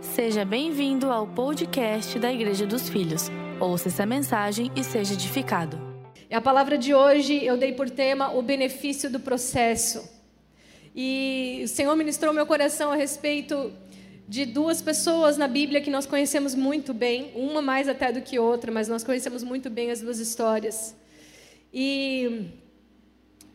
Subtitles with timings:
[0.00, 3.30] Seja bem-vindo ao podcast da Igreja dos Filhos.
[3.60, 5.78] Ouça essa mensagem e seja edificado.
[6.32, 10.10] A palavra de hoje eu dei por tema o benefício do processo.
[10.96, 13.70] E o Senhor ministrou meu coração a respeito
[14.26, 18.38] de duas pessoas na Bíblia que nós conhecemos muito bem, uma mais até do que
[18.38, 20.96] outra, mas nós conhecemos muito bem as duas histórias.
[21.74, 22.48] E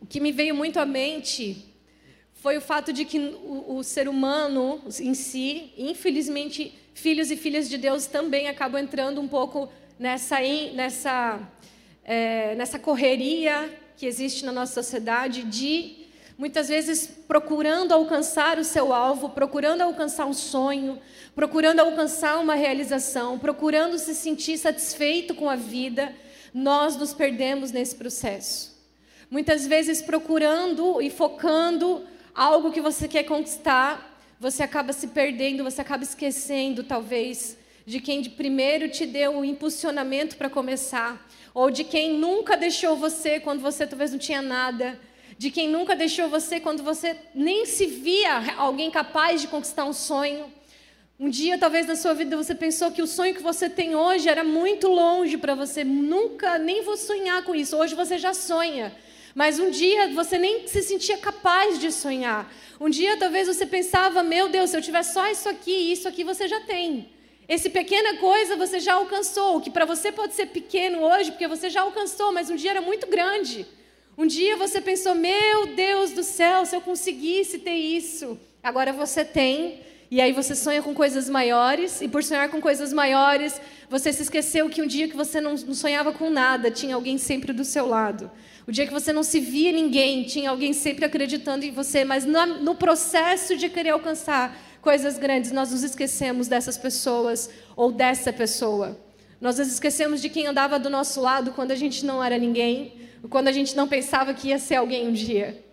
[0.00, 1.75] o que me veio muito à mente
[2.36, 7.68] foi o fato de que o, o, ser humano em si, infelizmente, filhos e filhas
[7.68, 10.38] de Deus também acabam entrando um pouco nessa,
[10.74, 11.40] nessa,
[12.04, 16.06] é, nessa correria que existe na nossa sociedade de
[16.38, 20.98] muitas vezes procurando alcançar o seu alvo, procurando alcançar um sonho,
[21.34, 26.14] procurando alcançar uma realização, procurando se sentir satisfeito com a vida,
[26.52, 28.76] nós nos perdemos nesse processo.
[29.30, 32.04] Muitas vezes procurando e focando
[32.36, 38.22] algo que você quer conquistar, você acaba se perdendo, você acaba esquecendo, talvez, de quem
[38.24, 43.86] primeiro te deu o impulsionamento para começar, ou de quem nunca deixou você quando você
[43.86, 45.00] talvez não tinha nada,
[45.38, 49.92] de quem nunca deixou você quando você nem se via alguém capaz de conquistar um
[49.94, 50.52] sonho.
[51.18, 54.28] Um dia, talvez na sua vida, você pensou que o sonho que você tem hoje
[54.28, 57.74] era muito longe para você, nunca, nem vou sonhar com isso.
[57.74, 58.94] Hoje você já sonha.
[59.36, 62.50] Mas um dia você nem se sentia capaz de sonhar.
[62.80, 66.24] Um dia talvez você pensava, meu Deus, se eu tiver só isso aqui, isso aqui
[66.24, 67.10] você já tem.
[67.46, 71.46] Esse pequena coisa você já alcançou, o que para você pode ser pequeno hoje, porque
[71.46, 73.66] você já alcançou, mas um dia era muito grande.
[74.16, 78.40] Um dia você pensou, meu Deus do céu, se eu conseguisse ter isso.
[78.62, 82.90] Agora você tem, e aí você sonha com coisas maiores, e por sonhar com coisas
[82.90, 83.60] maiores,
[83.90, 87.52] você se esqueceu que um dia que você não sonhava com nada, tinha alguém sempre
[87.52, 88.30] do seu lado.
[88.66, 92.24] O dia que você não se via ninguém, tinha alguém sempre acreditando em você, mas
[92.24, 99.00] no, processo de querer alcançar coisas grandes, nós nos esquecemos dessas pessoas ou dessa pessoa.
[99.40, 102.94] Nós nos esquecemos de quem andava do nosso lado quando a gente não era ninguém,
[103.30, 105.64] quando a gente não pensava que ia ser alguém um dia.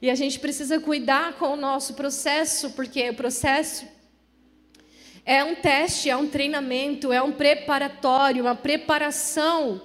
[0.00, 3.86] E a gente precisa cuidar com o nosso processo, porque o processo
[5.24, 9.82] é um teste, é um treinamento, é um preparatório, uma preparação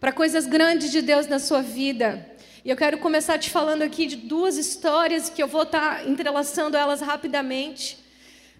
[0.00, 2.24] para coisas grandes de Deus na sua vida.
[2.64, 6.08] E eu quero começar te falando aqui de duas histórias que eu vou estar tá
[6.08, 7.98] entrelaçando elas rapidamente.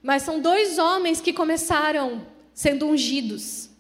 [0.03, 3.71] Mas são dois homens que começaram sendo ungidos.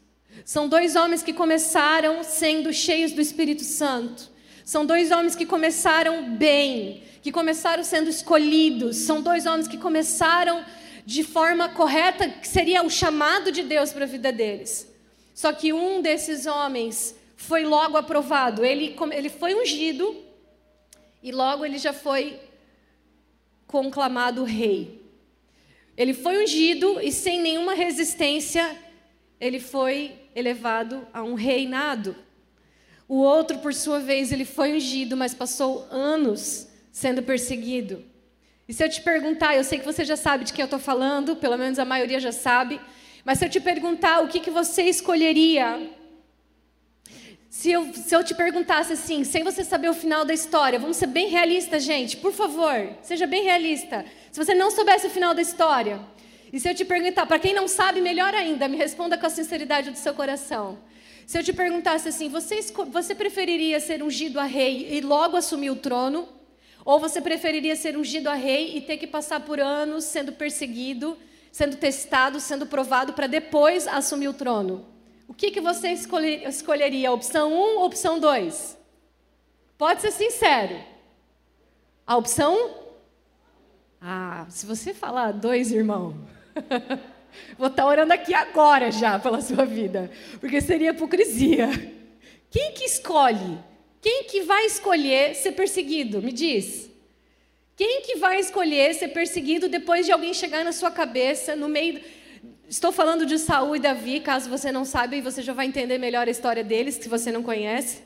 [0.44, 4.30] São dois homens que começaram sendo cheios do Espírito Santo.
[4.64, 8.96] São dois homens que começaram bem, que começaram sendo escolhidos.
[8.98, 10.64] São dois homens que começaram
[11.04, 14.86] de forma correta, que seria o chamado de Deus para a vida deles.
[15.34, 18.64] Só que um desses homens foi logo aprovado.
[18.64, 20.14] Ele, ele foi ungido
[21.22, 22.38] e logo ele já foi
[23.66, 25.00] conclamado rei.
[25.96, 28.76] Ele foi ungido e sem nenhuma resistência
[29.40, 32.14] ele foi elevado a um reinado.
[33.08, 38.04] O outro, por sua vez, ele foi ungido, mas passou anos sendo perseguido.
[38.68, 40.78] E se eu te perguntar, eu sei que você já sabe de quem eu estou
[40.78, 42.80] falando, pelo menos a maioria já sabe,
[43.24, 45.97] mas se eu te perguntar o que, que você escolheria
[47.58, 50.96] se eu, se eu te perguntasse assim, sem você saber o final da história, vamos
[50.96, 54.04] ser bem realistas, gente, por favor, seja bem realista.
[54.30, 55.98] Se você não soubesse o final da história,
[56.52, 59.30] e se eu te perguntar, para quem não sabe, melhor ainda, me responda com a
[59.30, 60.78] sinceridade do seu coração.
[61.26, 62.60] Se eu te perguntasse assim, você,
[62.92, 66.28] você preferiria ser ungido a rei e logo assumir o trono?
[66.84, 71.18] Ou você preferiria ser ungido a rei e ter que passar por anos sendo perseguido,
[71.50, 74.97] sendo testado, sendo provado para depois assumir o trono?
[75.28, 77.12] O que, que você escolher, escolheria?
[77.12, 78.78] Opção 1 ou opção 2?
[79.76, 80.80] Pode ser sincero.
[82.06, 82.88] A opção 1?
[84.00, 86.16] Ah, se você falar dois, irmão,
[87.58, 91.68] vou estar tá orando aqui agora já pela sua vida, porque seria hipocrisia.
[92.50, 93.58] Quem que escolhe?
[94.00, 96.22] Quem que vai escolher ser perseguido?
[96.22, 96.88] Me diz.
[97.76, 102.00] Quem que vai escolher ser perseguido depois de alguém chegar na sua cabeça, no meio
[102.68, 105.96] Estou falando de Saul e Davi, caso você não saiba, e você já vai entender
[105.96, 108.02] melhor a história deles, se você não conhece.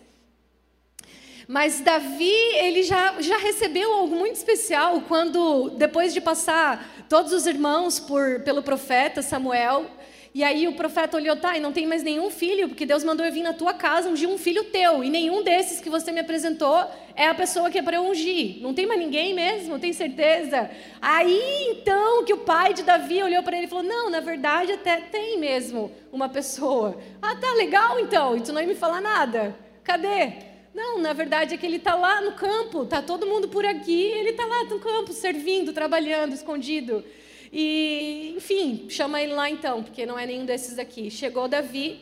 [1.48, 7.44] Mas Davi, ele já, já recebeu algo muito especial quando, depois de passar todos os
[7.44, 9.90] irmãos por, pelo profeta Samuel,
[10.34, 13.24] e aí o profeta olhou, tá, e não tem mais nenhum filho, porque Deus mandou
[13.24, 16.20] eu vir na tua casa ungir um filho teu, e nenhum desses que você me
[16.20, 18.62] apresentou é a pessoa que é para eu ungir.
[18.62, 20.70] Não tem mais ninguém mesmo, tem certeza?
[21.02, 24.72] Aí então que o pai de Davi olhou para ele e falou: Não, na verdade
[24.72, 26.98] até tem mesmo uma pessoa.
[27.20, 29.54] Ah, tá legal então, e tu não ia me falar nada.
[29.84, 30.32] Cadê?
[30.74, 34.00] Não, na verdade é que ele está lá no campo, está todo mundo por aqui,
[34.02, 37.04] ele está lá no campo, servindo, trabalhando, escondido.
[37.52, 41.10] E, enfim, chama ele lá então, porque não é nenhum desses aqui.
[41.10, 42.00] Chegou Davi,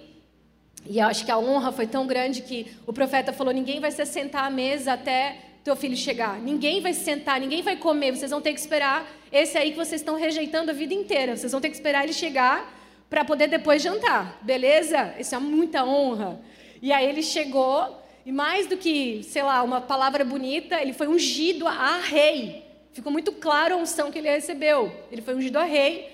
[0.86, 3.90] e eu acho que a honra foi tão grande que o profeta falou: ninguém vai
[3.90, 6.38] se sentar à mesa até teu filho chegar.
[6.38, 8.16] Ninguém vai se sentar, ninguém vai comer.
[8.16, 11.36] Vocês vão ter que esperar esse aí que vocês estão rejeitando a vida inteira.
[11.36, 12.78] Vocês vão ter que esperar ele chegar
[13.10, 14.38] para poder depois jantar.
[14.42, 15.14] Beleza?
[15.18, 16.40] Isso é muita honra.
[16.80, 21.08] E aí ele chegou, e mais do que, sei lá, uma palavra bonita, ele foi
[21.08, 22.69] ungido a rei.
[22.92, 24.92] Ficou muito claro a unção que ele recebeu.
[25.10, 26.10] Ele foi ungido a rei.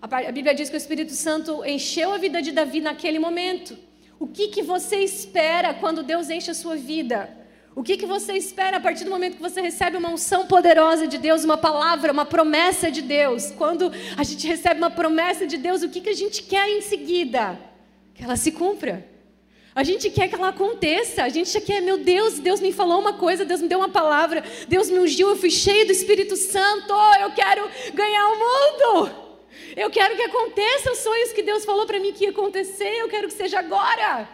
[0.00, 3.76] A Bíblia diz que o Espírito Santo encheu a vida de Davi naquele momento.
[4.18, 7.28] O que, que você espera quando Deus enche a sua vida?
[7.74, 11.06] O que, que você espera a partir do momento que você recebe uma unção poderosa
[11.06, 13.50] de Deus, uma palavra, uma promessa de Deus?
[13.50, 16.80] Quando a gente recebe uma promessa de Deus, o que, que a gente quer em
[16.80, 17.58] seguida?
[18.14, 19.09] Que ela se cumpra.
[19.74, 21.22] A gente quer que ela aconteça.
[21.22, 24.42] A gente quer, meu Deus, Deus me falou uma coisa, Deus me deu uma palavra,
[24.66, 26.92] Deus me ungiu, eu fui cheio do Espírito Santo.
[27.20, 29.10] Eu quero ganhar o mundo.
[29.76, 32.96] Eu quero que aconteçam os sonhos que Deus falou para mim que ia acontecer.
[32.98, 34.28] Eu quero que seja agora.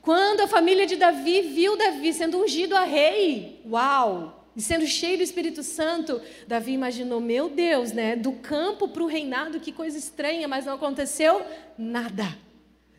[0.00, 4.36] Quando a família de Davi viu Davi sendo ungido a rei, uau!
[4.56, 8.16] E sendo cheio do Espírito Santo, Davi imaginou, meu Deus, né?
[8.16, 11.42] Do campo para o reinado, que coisa estranha, mas não aconteceu
[11.78, 12.36] nada.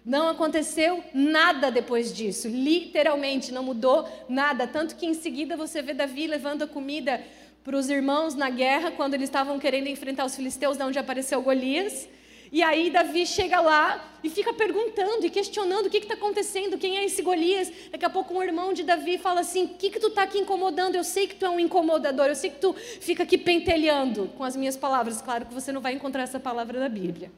[0.03, 4.65] Não aconteceu nada depois disso, literalmente não mudou nada.
[4.65, 7.23] Tanto que em seguida você vê Davi levando a comida
[7.63, 11.41] para os irmãos na guerra, quando eles estavam querendo enfrentar os filisteus, de onde apareceu
[11.43, 12.09] Golias.
[12.51, 16.97] E aí Davi chega lá e fica perguntando e questionando o que está acontecendo, quem
[16.97, 17.71] é esse Golias.
[17.91, 20.39] Daqui a pouco um irmão de Davi fala assim: o que, que tu está aqui
[20.39, 20.95] incomodando?
[20.95, 24.43] Eu sei que tu é um incomodador, eu sei que tu fica aqui pentelhando com
[24.43, 25.21] as minhas palavras.
[25.21, 27.31] Claro que você não vai encontrar essa palavra na Bíblia.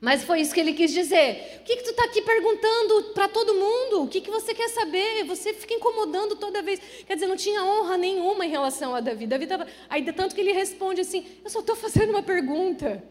[0.00, 1.60] Mas foi isso que ele quis dizer.
[1.60, 4.04] O que, que tu está aqui perguntando para todo mundo?
[4.04, 5.24] O que, que você quer saber?
[5.24, 6.80] Você fica incomodando toda vez.
[7.04, 9.26] Quer dizer, não tinha honra nenhuma em relação a Davi.
[9.26, 9.66] Davi tava...
[9.88, 13.02] Aí, tanto que ele responde assim: Eu só estou fazendo uma pergunta.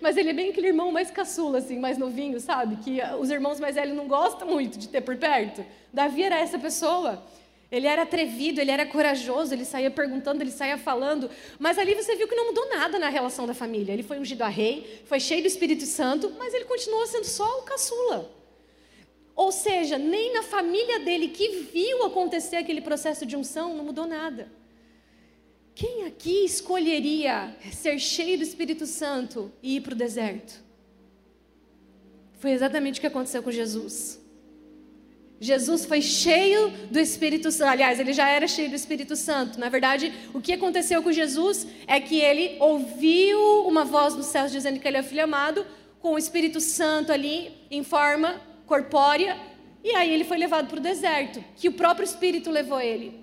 [0.00, 2.76] Mas ele é bem aquele irmão mais caçula, assim, mais novinho, sabe?
[2.76, 5.64] Que os irmãos mais velhos não gostam muito de ter por perto.
[5.92, 7.22] Davi era essa pessoa.
[7.70, 12.16] Ele era atrevido, ele era corajoso, ele saía perguntando, ele saía falando, mas ali você
[12.16, 13.92] viu que não mudou nada na relação da família.
[13.92, 17.58] Ele foi ungido a rei, foi cheio do Espírito Santo, mas ele continuou sendo só
[17.58, 18.32] o caçula.
[19.36, 24.06] Ou seja, nem na família dele que viu acontecer aquele processo de unção, não mudou
[24.06, 24.50] nada.
[25.74, 30.60] Quem aqui escolheria ser cheio do Espírito Santo e ir para o deserto?
[32.40, 34.20] Foi exatamente o que aconteceu com Jesus.
[35.40, 37.70] Jesus foi cheio do Espírito Santo.
[37.70, 39.58] Aliás, ele já era cheio do Espírito Santo.
[39.58, 44.50] Na verdade, o que aconteceu com Jesus é que ele ouviu uma voz dos céus
[44.50, 45.64] dizendo que ele é filho amado,
[46.00, 49.36] com o Espírito Santo ali em forma corpórea,
[49.82, 53.20] e aí ele foi levado para o deserto, que o próprio Espírito levou ele.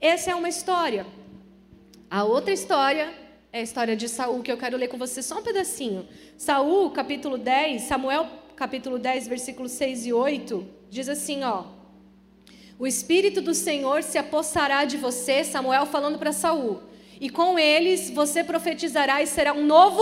[0.00, 1.06] Essa é uma história.
[2.10, 3.12] A outra história
[3.52, 6.08] é a história de Saul, que eu quero ler com você só um pedacinho.
[6.36, 8.26] Saul, capítulo 10, Samuel,
[8.62, 11.64] capítulo 10, versículos 6 e 8 diz assim, ó:
[12.78, 16.80] O espírito do Senhor se apossará de você, Samuel falando para Saul,
[17.20, 20.00] e com eles você profetizará e será um novo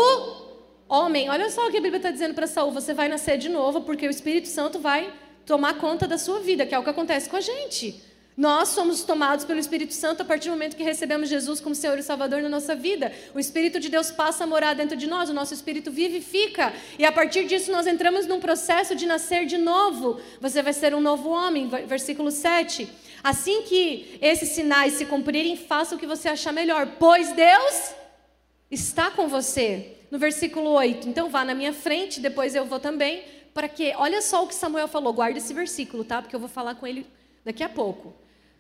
[0.87, 1.31] homem.
[1.31, 3.81] Olha só o que a Bíblia está dizendo para Saul: você vai nascer de novo,
[3.81, 5.11] porque o Espírito Santo vai
[5.47, 7.99] tomar conta da sua vida, que é o que acontece com a gente.
[8.37, 11.99] Nós somos tomados pelo Espírito Santo a partir do momento que recebemos Jesus como Senhor
[11.99, 13.12] e Salvador na nossa vida.
[13.35, 16.73] O Espírito de Deus passa a morar dentro de nós, o nosso espírito vivifica.
[16.99, 20.21] E a partir disso nós entramos num processo de nascer de novo.
[20.40, 21.69] Você vai ser um novo homem.
[21.87, 22.88] Versículo 7.
[23.23, 27.95] Assim que esses sinais se cumprirem, faça o que você achar melhor, pois Deus
[28.71, 29.97] está com você.
[30.11, 31.09] No versículo 8.
[31.09, 33.93] Então vá na minha frente, depois eu vou também, para que.
[33.97, 36.23] Olha só o que Samuel falou, guarda esse versículo, tá?
[36.23, 37.07] Porque eu vou falar com ele
[37.44, 38.14] daqui a pouco.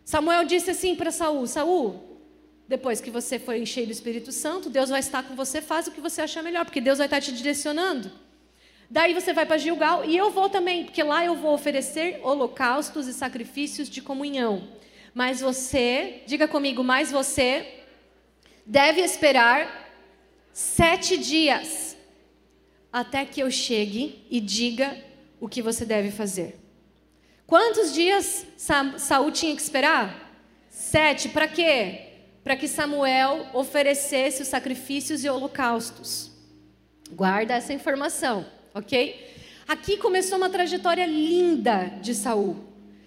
[0.04, 2.18] Samuel disse assim para Saul: Saul,
[2.68, 5.90] depois que você foi cheio do Espírito Santo, Deus vai estar com você, faz o
[5.90, 8.12] que você achar melhor, porque Deus vai estar te direcionando.
[8.88, 13.06] Daí você vai para Gilgal e eu vou também, porque lá eu vou oferecer holocaustos
[13.06, 14.68] e sacrifícios de comunhão.
[15.14, 17.82] Mas você, diga comigo, mas você
[18.66, 19.90] deve esperar
[20.52, 21.96] sete dias
[22.92, 24.96] até que eu chegue e diga
[25.40, 26.59] o que você deve fazer.
[27.50, 28.46] Quantos dias
[28.96, 30.32] Saul tinha que esperar?
[30.68, 31.28] Sete.
[31.28, 32.02] Para quê?
[32.44, 36.30] Para que Samuel oferecesse os sacrifícios e holocaustos.
[37.10, 39.34] Guarda essa informação, ok?
[39.66, 42.56] Aqui começou uma trajetória linda de Saul,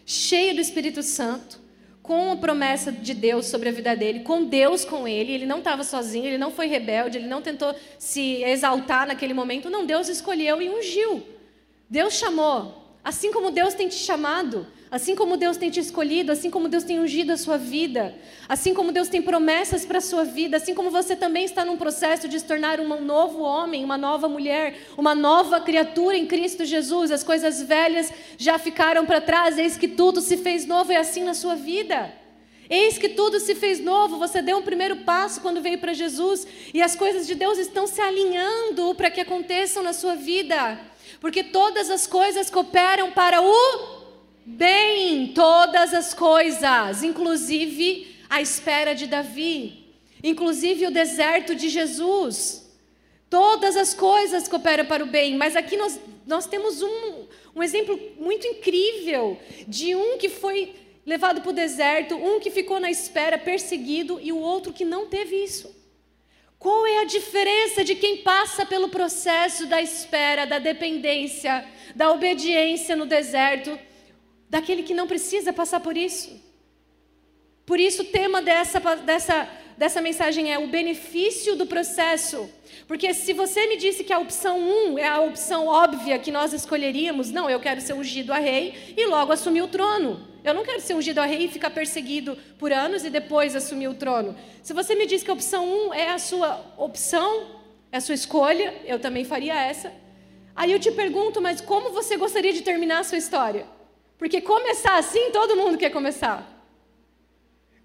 [0.06, 1.58] cheio do Espírito Santo,
[2.02, 5.32] com a promessa de Deus sobre a vida dele, com Deus com ele.
[5.32, 9.70] Ele não estava sozinho, ele não foi rebelde, ele não tentou se exaltar naquele momento.
[9.70, 11.26] Não, Deus escolheu e ungiu.
[11.90, 16.50] Deus chamou Assim como Deus tem te chamado, assim como Deus tem te escolhido, assim
[16.50, 18.16] como Deus tem ungido a sua vida,
[18.48, 21.76] assim como Deus tem promessas para a sua vida, assim como você também está num
[21.76, 26.64] processo de se tornar um novo homem, uma nova mulher, uma nova criatura em Cristo
[26.64, 30.96] Jesus, as coisas velhas já ficaram para trás, eis que tudo se fez novo e
[30.96, 32.14] é assim na sua vida.
[32.70, 36.48] Eis que tudo se fez novo, você deu um primeiro passo quando veio para Jesus
[36.74, 40.80] e as coisas de Deus estão se alinhando para que aconteçam na sua vida.
[41.24, 44.04] Porque todas as coisas cooperam para o
[44.46, 49.86] bem, todas as coisas, inclusive a espera de Davi,
[50.22, 52.70] inclusive o deserto de Jesus.
[53.30, 57.26] Todas as coisas cooperam para o bem, mas aqui nós, nós temos um,
[57.56, 60.76] um exemplo muito incrível de um que foi
[61.06, 65.08] levado para o deserto, um que ficou na espera, perseguido, e o outro que não
[65.08, 65.83] teve isso.
[66.64, 72.96] Qual é a diferença de quem passa pelo processo da espera, da dependência, da obediência
[72.96, 73.78] no deserto,
[74.50, 76.42] daquele que não precisa passar por isso?
[77.66, 82.50] Por isso, o tema dessa, dessa, dessa mensagem é o benefício do processo.
[82.88, 86.54] Porque se você me disse que a opção 1 é a opção óbvia que nós
[86.54, 90.28] escolheríamos, não, eu quero ser ungido a rei e logo assumir o trono.
[90.44, 93.88] Eu não quero ser ungido a rei e ficar perseguido por anos e depois assumir
[93.88, 94.36] o trono.
[94.62, 97.48] Se você me diz que a opção 1 um é a sua opção,
[97.92, 99.94] é a sua escolha, eu também faria essa.
[100.56, 103.66] Aí eu te pergunto, mas como você gostaria de terminar a sua história?
[104.18, 106.53] Porque começar assim, todo mundo quer começar.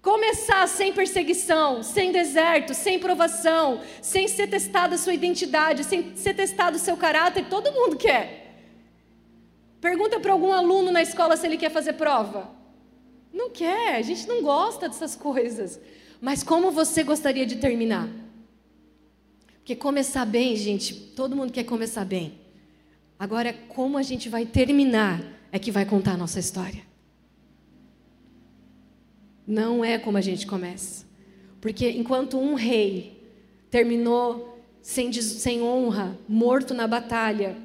[0.01, 6.33] Começar sem perseguição, sem deserto, sem provação, sem ser testada a sua identidade, sem ser
[6.33, 8.39] testado o seu caráter, todo mundo quer.
[9.81, 12.49] Pergunta para algum aluno na escola se ele quer fazer prova.
[13.33, 15.79] Não quer, a gente não gosta dessas coisas.
[16.21, 18.09] Mas como você gostaria de terminar?
[19.57, 22.39] Porque começar bem, gente, todo mundo quer começar bem.
[23.17, 26.88] Agora, como a gente vai terminar é que vai contar a nossa história.
[29.49, 31.07] Não é como a gente começa.
[31.59, 33.19] Porque enquanto um rei
[33.71, 37.57] terminou sem, sem honra, morto na batalha,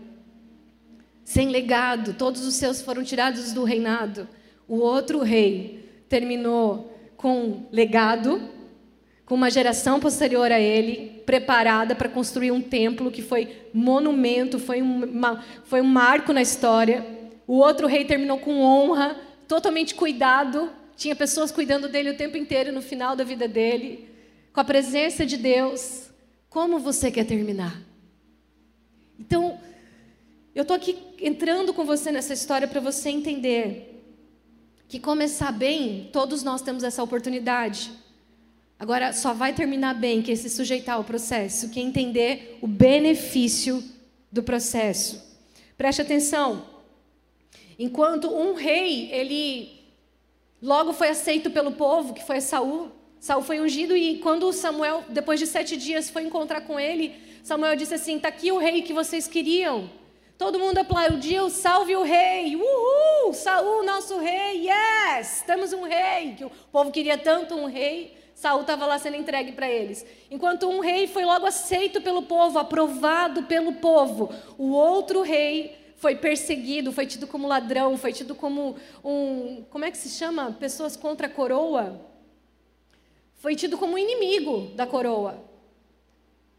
[1.23, 4.27] sem legado, todos os seus foram tirados do reinado.
[4.67, 8.41] O outro rei terminou com legado,
[9.27, 14.81] com uma geração posterior a ele, preparada para construir um templo que foi monumento, foi,
[14.81, 17.05] uma, foi um marco na história.
[17.47, 22.73] O outro rei terminou com honra, totalmente cuidado, tinha pessoas cuidando dele o tempo inteiro
[22.73, 24.09] no final da vida dele,
[24.53, 26.11] com a presença de Deus.
[26.49, 27.81] Como você quer terminar?
[29.19, 29.59] Então,
[30.55, 33.91] eu estou aqui entrando com você nessa história para você entender
[34.89, 37.91] que começar bem, todos nós temos essa oportunidade.
[38.79, 43.83] Agora, só vai terminar bem quem se sujeitar ao processo, quem entender o benefício
[44.31, 45.23] do processo.
[45.77, 46.65] Preste atenção.
[47.79, 49.74] Enquanto um rei, ele
[50.63, 52.91] logo foi aceito pelo povo, que foi Saul.
[53.21, 57.77] Saul foi ungido e quando Samuel, depois de sete dias, foi encontrar com ele, Samuel
[57.77, 59.91] disse assim: "Está aqui o rei que vocês queriam."
[60.37, 66.45] Todo mundo aplaudiu, salve o rei, uhul, Saul, nosso rei, yes, temos um rei, que
[66.45, 70.05] o povo queria tanto um rei, Saul estava lá sendo entregue para eles.
[70.29, 76.17] Enquanto um rei foi logo aceito pelo povo, aprovado pelo povo, o outro rei foi
[76.17, 80.53] perseguido, foi tido como ladrão, foi tido como um, como é que se chama?
[80.53, 81.99] Pessoas contra a coroa.
[83.37, 85.43] Foi tido como inimigo da coroa.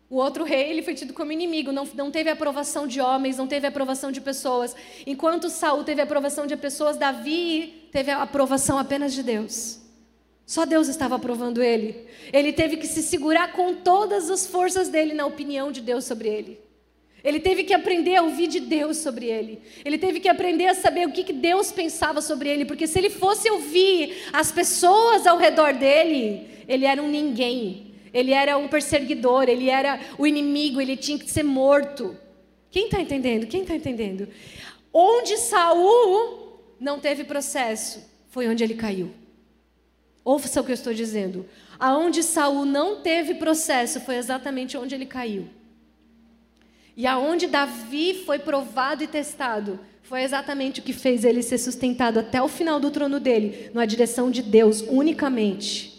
[0.09, 3.45] O outro rei ele foi tido como inimigo, não, não teve aprovação de homens, não
[3.45, 4.75] teve aprovação de pessoas.
[5.05, 9.79] Enquanto Saul teve aprovação de pessoas, Davi teve a aprovação apenas de Deus.
[10.43, 12.07] Só Deus estava aprovando ele.
[12.33, 16.29] Ele teve que se segurar com todas as forças dele na opinião de Deus sobre
[16.29, 16.64] ele.
[17.25, 19.59] Ele teve que aprender a ouvir de Deus sobre ele.
[19.83, 23.09] Ele teve que aprender a saber o que Deus pensava sobre ele, porque se ele
[23.09, 29.49] fosse ouvir as pessoas ao redor dele, ele era um ninguém ele era um perseguidor,
[29.49, 32.17] ele era o inimigo, ele tinha que ser morto.
[32.71, 33.45] Quem está entendendo?
[33.45, 34.29] Quem está entendendo?
[34.93, 39.11] Onde Saul não teve processo, foi onde ele caiu.
[40.23, 41.45] Ouça o que eu estou dizendo.
[41.77, 45.49] Aonde Saul não teve processo, foi exatamente onde ele caiu.
[46.97, 52.19] E aonde Davi foi provado e testado, foi exatamente o que fez ele ser sustentado
[52.19, 55.93] até o final do trono dele, na direção de Deus unicamente.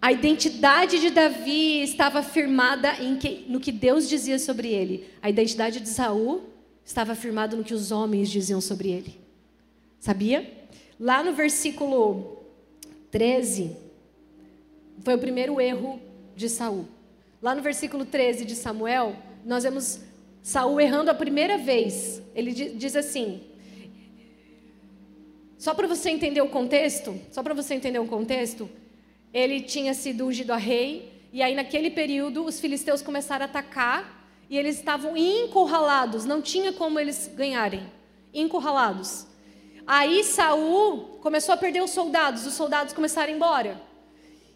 [0.00, 5.08] A identidade de Davi estava firmada que, no que Deus dizia sobre ele.
[5.22, 6.42] A identidade de Saul
[6.84, 9.14] estava firmada no que os homens diziam sobre ele.
[10.00, 10.52] Sabia?
[10.98, 12.42] Lá no versículo
[13.12, 13.76] 13,
[15.04, 16.00] foi o primeiro erro
[16.34, 16.86] de Saul.
[17.40, 20.00] Lá no versículo 13 de Samuel, nós vemos
[20.42, 22.22] Saul errando a primeira vez.
[22.34, 23.42] Ele diz assim:
[25.58, 28.68] Só para você entender o contexto, só para você entender o contexto,
[29.32, 34.22] ele tinha sido ungido a rei, e aí naquele período os filisteus começaram a atacar
[34.50, 37.90] e eles estavam encurralados, não tinha como eles ganharem,
[38.34, 39.26] encurralados.
[39.86, 43.91] Aí Saul começou a perder os soldados, os soldados começaram a ir embora.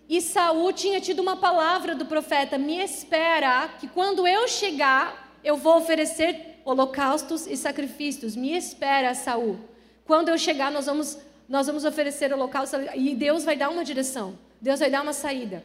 [0.08, 5.56] E Saul tinha tido uma palavra do profeta: "Me espera, que quando eu chegar, eu
[5.56, 8.36] vou oferecer holocaustos e sacrifícios.
[8.36, 9.58] Me espera, Saul.
[10.04, 14.38] Quando eu chegar, nós vamos nós vamos oferecer holocaustos e Deus vai dar uma direção.
[14.60, 15.64] Deus vai dar uma saída."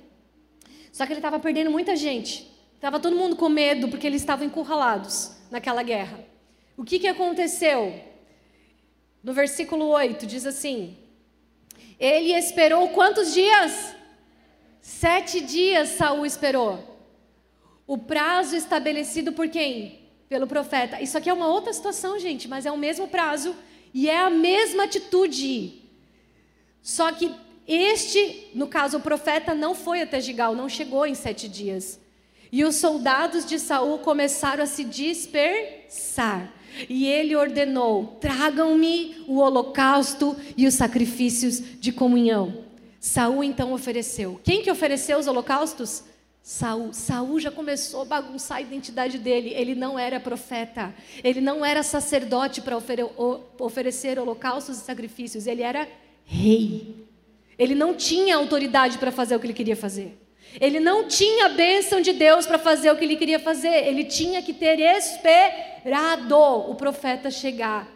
[0.92, 2.52] Só que ele estava perdendo muita gente.
[2.76, 6.20] Estava todo mundo com medo porque eles estavam encurralados naquela guerra.
[6.76, 8.02] O que, que aconteceu?
[9.24, 10.98] No versículo 8 diz assim:
[12.00, 13.96] Ele esperou quantos dias?
[14.82, 17.00] Sete dias Saul esperou.
[17.86, 20.00] O prazo estabelecido por quem?
[20.28, 21.02] Pelo profeta.
[21.02, 23.56] Isso aqui é uma outra situação, gente, mas é o mesmo prazo
[23.94, 25.82] e é a mesma atitude.
[26.82, 27.32] Só que
[27.68, 32.00] este, no caso, o profeta não foi até Gigal, não chegou em sete dias.
[32.52, 36.52] E os soldados de Saul começaram a se dispersar.
[36.90, 42.71] E ele ordenou: tragam-me o holocausto e os sacrifícios de comunhão.
[43.02, 44.40] Saul então ofereceu.
[44.44, 46.04] Quem que ofereceu os holocaustos?
[46.44, 46.94] Saul.
[46.94, 49.52] Saul já começou a bagunçar a identidade dele.
[49.56, 50.94] Ele não era profeta.
[51.24, 52.78] Ele não era sacerdote para
[53.58, 55.48] oferecer holocaustos e sacrifícios.
[55.48, 55.90] Ele era
[56.26, 57.08] rei.
[57.58, 60.16] Ele não tinha autoridade para fazer o que ele queria fazer.
[60.60, 63.88] Ele não tinha a bênção de Deus para fazer o que ele queria fazer.
[63.88, 67.88] Ele tinha que ter esperado o profeta chegar.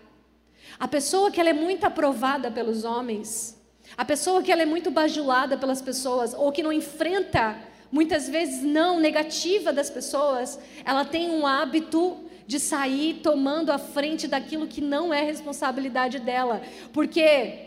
[0.80, 3.56] A pessoa que ela é muito aprovada pelos homens,
[3.98, 7.58] a pessoa que ela é muito bajulada pelas pessoas, ou que não enfrenta
[7.92, 14.28] muitas vezes não negativa das pessoas, ela tem um hábito de sair tomando a frente
[14.28, 16.62] daquilo que não é responsabilidade dela.
[16.92, 17.66] Porque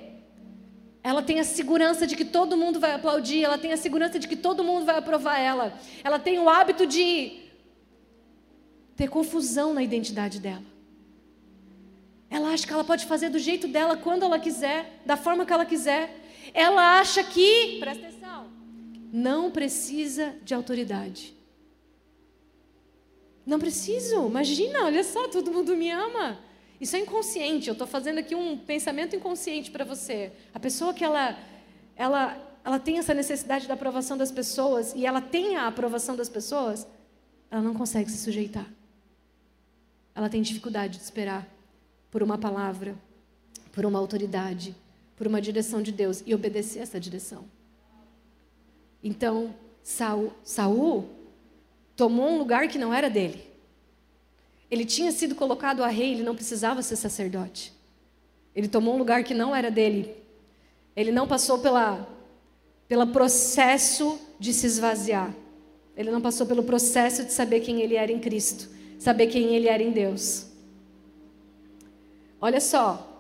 [1.03, 4.29] ela tem a segurança de que todo mundo vai aplaudir, ela tem a segurança de
[4.29, 5.73] que todo mundo vai aprovar ela.
[6.05, 7.41] Ela tem o hábito de
[8.95, 10.65] ter confusão na identidade dela.
[12.31, 15.53] Ela acha que ela pode fazer do jeito dela, quando ela quiser, da forma que
[15.53, 16.15] ela quiser.
[16.53, 18.47] Ela acha que, presta atenção,
[19.13, 21.35] não precisa de autoridade.
[23.47, 26.39] Não preciso, imagina, olha só, todo mundo me ama.
[26.81, 27.69] Isso é inconsciente.
[27.69, 30.33] Eu estou fazendo aqui um pensamento inconsciente para você.
[30.53, 31.37] A pessoa que ela,
[31.97, 36.29] ela, ela tem essa necessidade da aprovação das pessoas e ela tem a aprovação das
[36.29, 36.87] pessoas,
[37.51, 38.67] ela não consegue se sujeitar.
[40.15, 41.49] Ela tem dificuldade de esperar
[42.11, 42.97] por uma palavra,
[43.73, 44.75] por uma autoridade,
[45.19, 47.45] por uma direção de Deus e obedecer essa direção.
[49.03, 49.53] Então,
[49.83, 51.09] Saul, Saul
[51.97, 53.45] tomou um lugar que não era dele.
[54.71, 57.73] Ele tinha sido colocado a rei, ele não precisava ser sacerdote.
[58.55, 60.15] Ele tomou um lugar que não era dele.
[60.95, 62.09] Ele não passou pela,
[62.87, 65.35] pelo processo de se esvaziar.
[65.97, 68.69] Ele não passou pelo processo de saber quem ele era em Cristo,
[69.01, 70.47] saber quem ele era em Deus.
[72.41, 73.18] Olha só.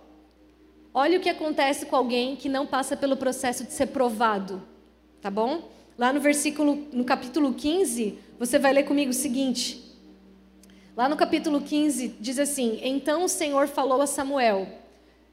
[1.00, 4.60] Olha o que acontece com alguém que não passa pelo processo de ser provado,
[5.20, 5.70] tá bom?
[5.96, 9.96] Lá no versículo, no capítulo 15, você vai ler comigo o seguinte:
[10.96, 14.66] Lá no capítulo 15 diz assim: Então o Senhor falou a Samuel,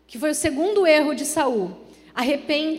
[0.05, 1.71] que foi o segundo erro de Saul.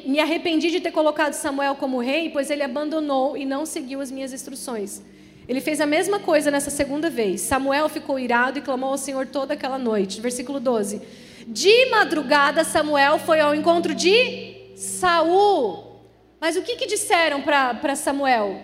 [0.05, 4.13] Me arrependi de ter colocado Samuel como rei, pois ele abandonou e não seguiu as
[4.13, 5.03] minhas instruções.
[5.49, 7.41] Ele fez a mesma coisa nessa segunda vez.
[7.41, 10.21] Samuel ficou irado e clamou ao Senhor toda aquela noite.
[10.21, 11.26] Versículo 12.
[11.47, 16.01] De madrugada, Samuel foi ao encontro de Saul.
[16.41, 18.63] Mas o que, que disseram para Samuel?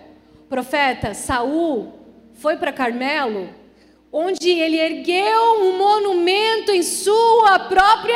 [0.49, 1.93] Profeta, Saul
[2.33, 3.63] foi para Carmelo
[4.15, 8.15] onde ele ergueu um monumento em sua própria.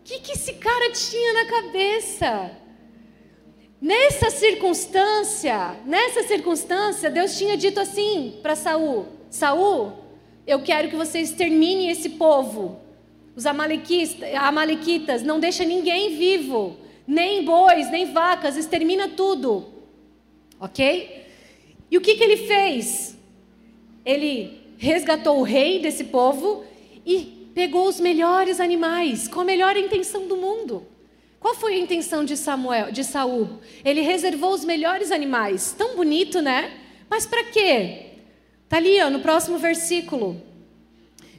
[0.00, 2.50] O que, que esse cara tinha na cabeça?
[3.80, 9.94] Nessa circunstância, nessa circunstância, Deus tinha dito assim para Saul: Saul,
[10.46, 12.78] eu quero que você extermine esse povo.
[13.34, 19.66] Os amalequitas, não deixa ninguém vivo, nem bois, nem vacas, extermina tudo.
[20.60, 21.26] Ok?
[21.90, 23.18] E o que, que ele fez?
[24.04, 26.62] Ele resgatou o rei desse povo
[27.04, 30.86] e pegou os melhores animais, com a melhor intenção do mundo.
[31.40, 33.58] Qual foi a intenção de Samuel, de Saul?
[33.84, 35.74] Ele reservou os melhores animais.
[35.76, 36.72] Tão bonito, né?
[37.10, 38.13] Mas para quê?
[38.68, 40.40] Tá ali, ó, no próximo versículo.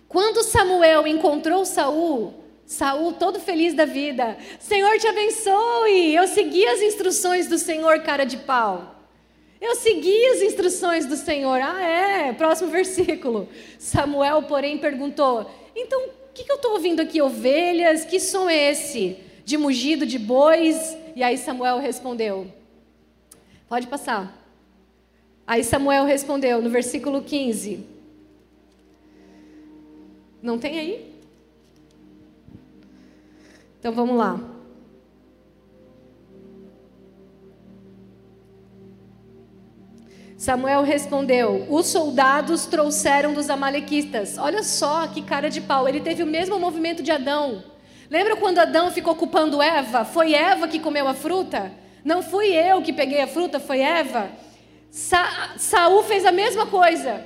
[0.07, 2.33] Quando Samuel encontrou Saul,
[2.65, 4.37] Saul todo feliz da vida.
[4.59, 6.15] Senhor te abençoe.
[6.15, 8.95] Eu segui as instruções do Senhor, cara de pau.
[9.59, 11.59] Eu segui as instruções do Senhor.
[11.61, 12.33] Ah, é.
[12.33, 13.47] Próximo versículo.
[13.77, 17.21] Samuel, porém, perguntou: Então, o que, que eu estou ouvindo aqui?
[17.21, 18.05] Ovelhas?
[18.05, 19.17] Que som é esse?
[19.43, 20.97] De mugido de bois?
[21.15, 22.47] E aí Samuel respondeu:
[23.67, 24.44] Pode passar.
[25.47, 27.85] Aí Samuel respondeu no versículo 15:
[30.41, 31.15] Não tem aí?
[33.79, 34.39] Então vamos lá.
[40.35, 44.37] Samuel respondeu: Os soldados trouxeram dos Amalequitas.
[44.37, 45.87] Olha só que cara de pau.
[45.87, 47.63] Ele teve o mesmo movimento de Adão.
[48.09, 50.05] Lembra quando Adão ficou culpando Eva?
[50.05, 51.71] Foi Eva que comeu a fruta?
[52.03, 54.29] Não fui eu que peguei a fruta, foi Eva.
[54.95, 57.21] Sa Saul fez a mesma coisa.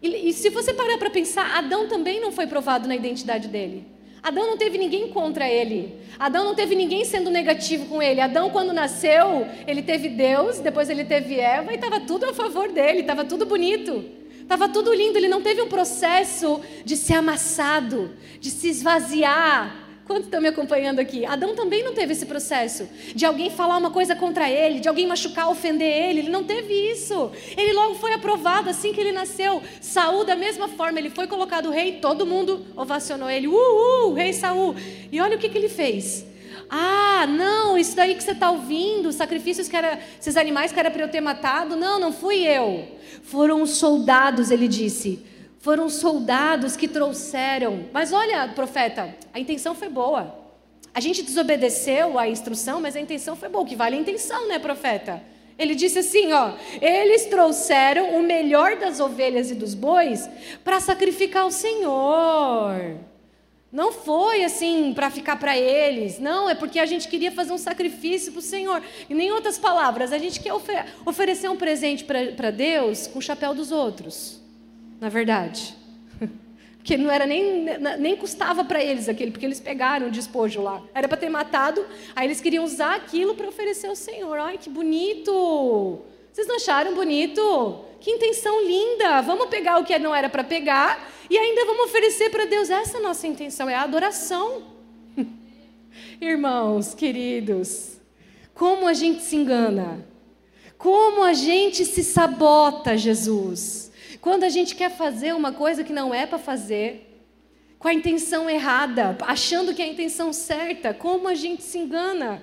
[0.00, 3.86] E, e se você parar para pensar, Adão também não foi provado na identidade dele.
[4.22, 5.98] Adão não teve ninguém contra ele.
[6.18, 8.22] Adão não teve ninguém sendo negativo com ele.
[8.22, 12.72] Adão, quando nasceu, ele teve Deus, depois ele teve Eva e estava tudo a favor
[12.72, 14.02] dele, estava tudo bonito.
[14.40, 20.24] Estava tudo lindo, ele não teve um processo de ser amassado, de se esvaziar, Quantos
[20.24, 21.26] estão me acompanhando aqui?
[21.26, 25.06] Adão também não teve esse processo de alguém falar uma coisa contra ele, de alguém
[25.06, 26.20] machucar, ofender ele.
[26.20, 27.30] Ele não teve isso.
[27.54, 29.62] Ele logo foi aprovado assim que ele nasceu.
[29.82, 33.48] Saul, da mesma forma, ele foi colocado rei, todo mundo ovacionou ele.
[33.48, 34.74] Uh, uh, rei Saul.
[35.12, 36.24] E olha o que, que ele fez.
[36.70, 40.90] Ah, não, isso daí que você está ouvindo, sacrifícios que era, esses animais que era
[40.90, 41.76] para eu ter matado.
[41.76, 42.88] Não, não fui eu.
[43.24, 45.22] Foram os soldados, ele disse
[45.58, 47.86] foram soldados que trouxeram.
[47.92, 50.36] Mas olha, profeta, a intenção foi boa.
[50.94, 53.64] A gente desobedeceu a instrução, mas a intenção foi boa.
[53.64, 55.22] O que vale é a intenção, né, profeta?
[55.58, 60.28] Ele disse assim, ó: "Eles trouxeram o melhor das ovelhas e dos bois
[60.64, 62.96] para sacrificar ao Senhor".
[63.70, 67.58] Não foi assim para ficar para eles, não, é porque a gente queria fazer um
[67.58, 68.82] sacrifício para o Senhor.
[69.10, 73.22] E nem outras palavras, a gente quer ofer oferecer um presente para Deus com o
[73.22, 74.40] chapéu dos outros
[75.00, 75.76] na verdade.
[76.78, 77.66] Porque não era nem,
[77.98, 80.82] nem custava para eles aquele, porque eles pegaram o despojo lá.
[80.94, 81.84] Era para ter matado,
[82.16, 84.38] aí eles queriam usar aquilo para oferecer ao Senhor.
[84.38, 86.00] Ai, que bonito!
[86.32, 87.84] Vocês não acharam bonito?
[88.00, 89.20] Que intenção linda!
[89.22, 92.70] Vamos pegar o que não era para pegar e ainda vamos oferecer para Deus.
[92.70, 94.62] Essa é a nossa intenção, é a adoração.
[96.20, 97.98] Irmãos, queridos,
[98.54, 100.06] como a gente se engana,
[100.78, 103.87] como a gente se sabota, Jesus.
[104.20, 107.08] Quando a gente quer fazer uma coisa que não é para fazer,
[107.78, 112.42] com a intenção errada, achando que é a intenção certa, como a gente se engana.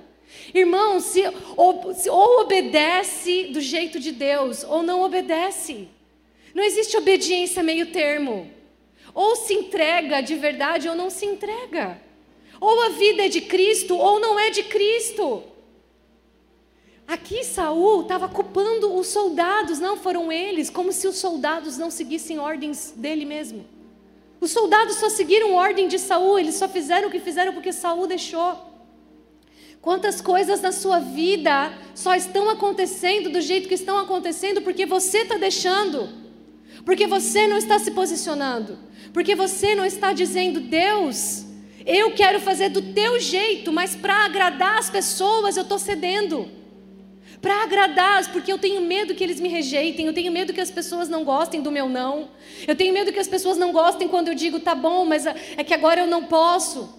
[0.54, 1.24] Irmão, se
[1.56, 5.90] ou, se ou obedece do jeito de Deus, ou não obedece.
[6.54, 8.50] Não existe obediência meio termo.
[9.14, 12.02] Ou se entrega de verdade, ou não se entrega.
[12.60, 15.44] Ou a vida é de Cristo, ou não é de Cristo.
[17.08, 22.40] Aqui Saul estava culpando os soldados, não foram eles, como se os soldados não seguissem
[22.40, 23.64] ordens dele mesmo.
[24.42, 28.08] Os soldados só seguiram ordem de Saul, eles só fizeram o que fizeram porque Saul
[28.08, 28.58] deixou.
[29.82, 35.20] Quantas coisas na sua vida só estão acontecendo do jeito que estão acontecendo porque você
[35.20, 36.10] está deixando,
[36.84, 38.80] porque você não está se posicionando,
[39.14, 41.46] porque você não está dizendo, Deus,
[41.86, 46.55] eu quero fazer do teu jeito, mas para agradar as pessoas eu estou cedendo
[47.46, 50.72] para agradar, porque eu tenho medo que eles me rejeitem, eu tenho medo que as
[50.72, 52.30] pessoas não gostem do meu não,
[52.68, 55.64] eu tenho medo que as pessoas não gostem quando eu digo tá bom, mas é
[55.64, 56.90] que agora eu não posso.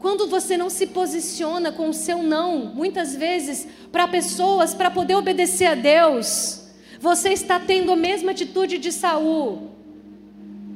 [0.00, 5.14] Quando você não se posiciona com o seu não, muitas vezes para pessoas, para poder
[5.14, 6.64] obedecer a Deus,
[6.98, 9.70] você está tendo a mesma atitude de Saul,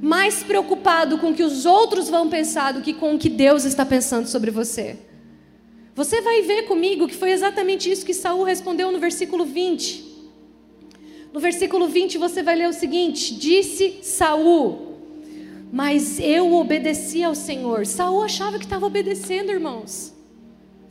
[0.01, 3.65] mais preocupado com o que os outros vão pensar do que com o que Deus
[3.65, 5.01] está pensando sobre você.
[5.97, 10.05] Você vai ver comigo que foi exatamente isso que Saul respondeu no versículo 20.
[11.33, 14.99] No versículo 20 você vai ler o seguinte: Disse Saul,
[15.73, 17.87] mas eu obedeci ao Senhor.
[17.87, 20.13] Saul achava que estava obedecendo, irmãos.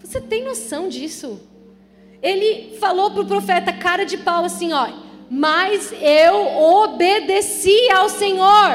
[0.04, 1.39] Você tem noção disso?
[2.20, 4.88] Ele falou para o profeta cara de pau assim, ó,
[5.30, 6.36] mas eu
[6.82, 8.72] obedeci ao Senhor.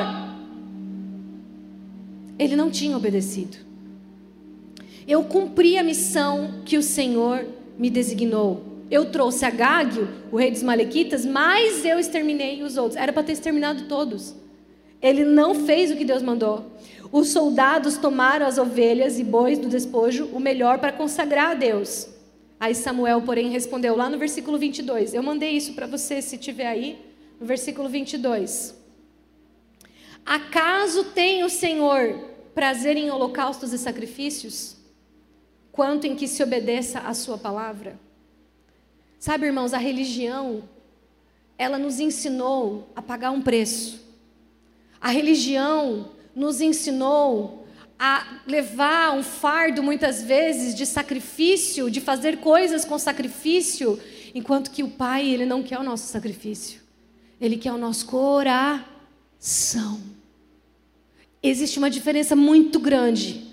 [2.38, 3.69] Ele não tinha obedecido.
[5.10, 7.44] Eu cumpri a missão que o Senhor
[7.76, 8.62] me designou.
[8.88, 12.94] Eu trouxe a Gágio, o rei dos Malequitas, mas eu exterminei os outros.
[12.94, 14.36] Era para ter exterminado todos.
[15.02, 16.64] Ele não fez o que Deus mandou.
[17.10, 22.08] Os soldados tomaram as ovelhas e bois do despojo, o melhor para consagrar a Deus.
[22.60, 25.12] Aí Samuel, porém, respondeu lá no versículo 22.
[25.12, 27.04] Eu mandei isso para você, se tiver aí,
[27.40, 28.76] no versículo 22.
[30.24, 32.16] Acaso tem o Senhor
[32.54, 34.78] prazer em holocaustos e sacrifícios?
[35.72, 37.98] Quanto em que se obedeça a sua palavra.
[39.18, 40.64] Sabe, irmãos, a religião,
[41.58, 44.00] ela nos ensinou a pagar um preço.
[45.00, 47.66] A religião nos ensinou
[47.98, 54.00] a levar um fardo, muitas vezes, de sacrifício, de fazer coisas com sacrifício,
[54.34, 56.80] enquanto que o Pai, Ele não quer o nosso sacrifício.
[57.38, 60.00] Ele quer o nosso coração.
[61.42, 63.49] Existe uma diferença muito grande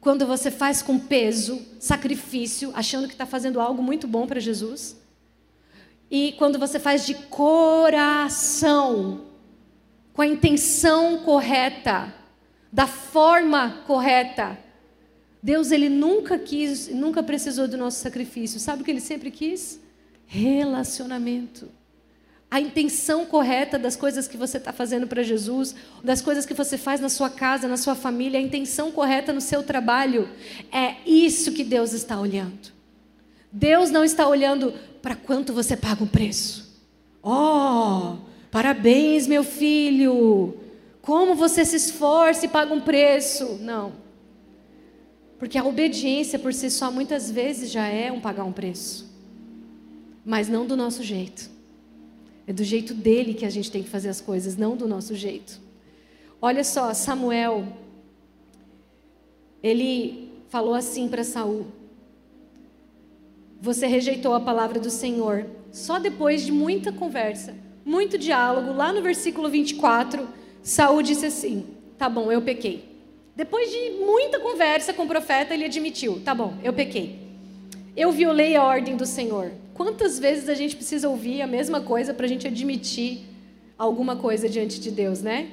[0.00, 4.96] quando você faz com peso, sacrifício, achando que está fazendo algo muito bom para Jesus,
[6.10, 7.60] e quando você faz de coração,
[10.12, 12.12] com a intenção correta,
[12.72, 14.58] da forma correta.
[15.42, 18.60] Deus ele nunca quis, nunca precisou do nosso sacrifício.
[18.60, 19.80] Sabe o que ele sempre quis?
[20.26, 21.68] Relacionamento.
[22.50, 26.76] A intenção correta das coisas que você está fazendo para Jesus, das coisas que você
[26.76, 30.28] faz na sua casa, na sua família, a intenção correta no seu trabalho,
[30.72, 32.72] é isso que Deus está olhando.
[33.52, 36.76] Deus não está olhando para quanto você paga um preço.
[37.22, 38.16] Oh,
[38.50, 40.56] parabéns, meu filho.
[41.02, 43.58] Como você se esforça e paga um preço.
[43.60, 43.92] Não.
[45.38, 49.08] Porque a obediência por si só muitas vezes já é um pagar um preço.
[50.24, 51.59] Mas não do nosso jeito.
[52.50, 55.14] É do jeito dele que a gente tem que fazer as coisas, não do nosso
[55.14, 55.60] jeito.
[56.42, 57.64] Olha só, Samuel,
[59.62, 61.66] ele falou assim para Saul:
[63.60, 65.46] você rejeitou a palavra do Senhor.
[65.70, 70.28] Só depois de muita conversa, muito diálogo, lá no versículo 24,
[70.60, 71.64] Saul disse assim:
[71.96, 72.84] Tá bom, eu pequei.
[73.36, 77.16] Depois de muita conversa com o profeta, ele admitiu: Tá bom, eu pequei.
[77.96, 79.52] Eu violei a ordem do Senhor.
[79.80, 83.22] Quantas vezes a gente precisa ouvir a mesma coisa para a gente admitir
[83.78, 85.52] alguma coisa diante de Deus, né?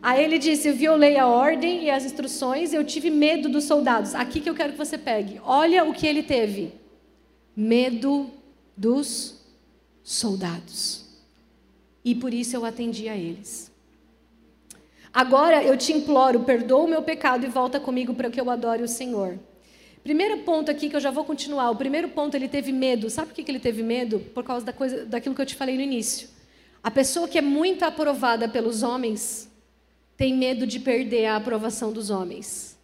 [0.00, 4.14] Aí ele disse: Eu violei a ordem e as instruções, eu tive medo dos soldados.
[4.14, 5.40] Aqui que eu quero que você pegue.
[5.42, 6.72] Olha o que ele teve
[7.56, 8.30] medo
[8.76, 9.44] dos
[10.04, 11.18] soldados.
[12.04, 13.72] E por isso eu atendi a eles.
[15.12, 18.84] Agora eu te imploro, perdoa o meu pecado e volta comigo para que eu adore
[18.84, 19.36] o Senhor.
[20.08, 21.68] Primeiro ponto aqui que eu já vou continuar.
[21.68, 23.10] O primeiro ponto ele teve medo.
[23.10, 24.20] Sabe por que ele teve medo?
[24.32, 26.30] Por causa da coisa, daquilo que eu te falei no início.
[26.82, 29.50] A pessoa que é muito aprovada pelos homens
[30.16, 32.78] tem medo de perder a aprovação dos homens.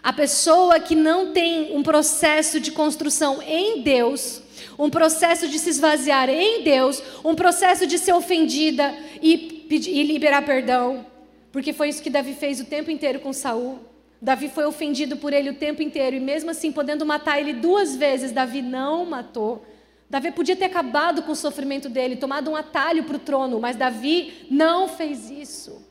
[0.00, 4.40] A pessoa que não tem um processo de construção em Deus,
[4.78, 10.42] um processo de se esvaziar em Deus, um processo de ser ofendida e, e liberar
[10.46, 11.04] perdão,
[11.50, 13.92] porque foi isso que Davi fez o tempo inteiro com Saul.
[14.24, 17.94] Davi foi ofendido por ele o tempo inteiro e mesmo assim podendo matar ele duas
[17.94, 19.66] vezes, Davi não matou.
[20.08, 23.76] Davi podia ter acabado com o sofrimento dele, tomado um atalho para o trono, mas
[23.76, 25.86] Davi não fez isso.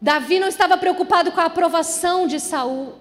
[0.00, 2.94] Davi não estava preocupado com a aprovação de Saul.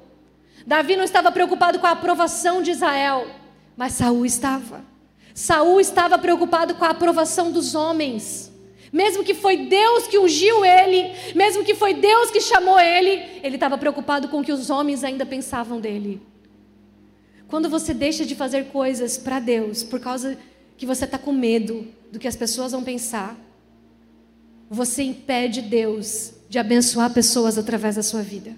[0.65, 3.27] Davi não estava preocupado com a aprovação de Israel,
[3.75, 4.83] mas Saul estava.
[5.35, 8.51] Saul estava preocupado com a aprovação dos homens.
[8.91, 13.55] Mesmo que foi Deus que ungiu ele, mesmo que foi Deus que chamou ele, ele
[13.55, 16.21] estava preocupado com o que os homens ainda pensavam dele.
[17.47, 20.37] Quando você deixa de fazer coisas para Deus por causa
[20.77, 23.37] que você está com medo do que as pessoas vão pensar,
[24.69, 28.55] você impede Deus de abençoar pessoas através da sua vida.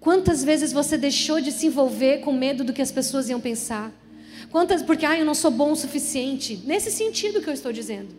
[0.00, 3.92] Quantas vezes você deixou de se envolver com medo do que as pessoas iam pensar?
[4.50, 6.62] Quantas, porque ah, eu não sou bom o suficiente.
[6.64, 8.14] Nesse sentido que eu estou dizendo.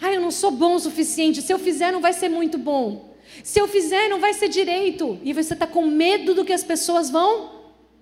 [0.00, 1.42] Ah, eu não sou bom o suficiente.
[1.42, 3.14] Se eu fizer, não vai ser muito bom.
[3.42, 5.18] Se eu fizer, não vai ser direito.
[5.22, 7.50] E você está com medo do que as pessoas vão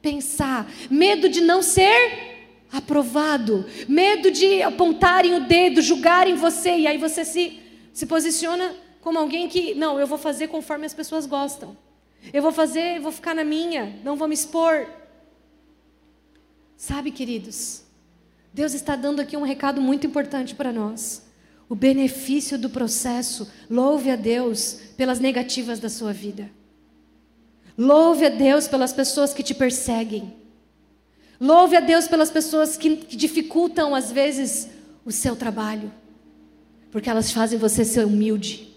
[0.01, 0.71] pensar.
[0.91, 2.33] Medo de não ser
[2.73, 3.65] aprovado.
[3.89, 6.77] Medo de apontarem o dedo, julgarem você.
[6.77, 7.61] E aí você se,
[7.93, 11.77] se posiciona como alguém que, não, eu vou fazer conforme as pessoas gostam.
[12.33, 14.87] Eu vou fazer, vou ficar na minha, não vou me expor.
[16.77, 17.83] Sabe, queridos,
[18.53, 21.23] Deus está dando aqui um recado muito importante para nós.
[21.69, 23.51] O benefício do processo.
[23.69, 26.51] Louve a Deus pelas negativas da sua vida.
[27.77, 30.35] Louve a Deus pelas pessoas que te perseguem.
[31.41, 34.69] Louve a Deus pelas pessoas que, que dificultam, às vezes,
[35.05, 35.91] o seu trabalho.
[36.91, 38.69] Porque elas fazem você ser humilde.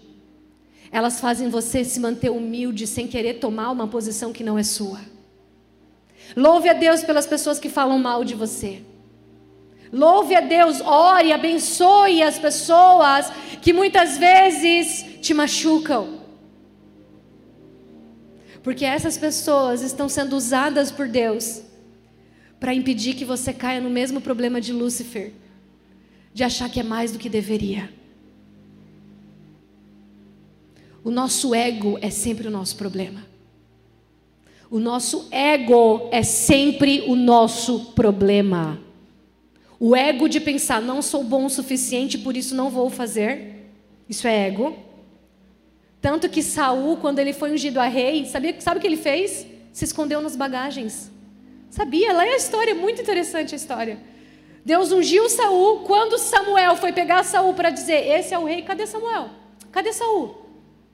[0.90, 5.00] Elas fazem você se manter humilde sem querer tomar uma posição que não é sua.
[6.34, 8.82] Louve a Deus pelas pessoas que falam mal de você.
[9.96, 13.32] Louve a Deus, ore, abençoe as pessoas
[13.62, 16.20] que muitas vezes te machucam.
[18.62, 21.62] Porque essas pessoas estão sendo usadas por Deus
[22.60, 25.32] para impedir que você caia no mesmo problema de Lúcifer,
[26.34, 27.88] de achar que é mais do que deveria.
[31.02, 33.24] O nosso ego é sempre o nosso problema.
[34.70, 38.84] O nosso ego é sempre o nosso problema.
[39.78, 43.68] O ego de pensar, não sou bom o suficiente, por isso não vou fazer.
[44.08, 44.76] Isso é ego.
[46.00, 49.46] Tanto que Saul, quando ele foi ungido a rei, sabia, sabe o que ele fez?
[49.72, 51.10] Se escondeu nas bagagens.
[51.70, 52.12] Sabia?
[52.12, 53.98] Lá é a história, muito interessante a história.
[54.64, 55.80] Deus ungiu Saul.
[55.80, 59.30] Quando Samuel foi pegar Saul para dizer: Esse é o rei, cadê Samuel?
[59.70, 60.46] Cadê Saul?